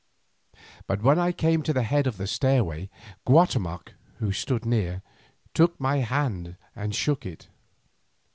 [0.87, 2.89] But when I came to the head of the stairway,
[3.23, 5.03] Guatemoc, who stood near,
[5.53, 7.49] took my hand and shook it.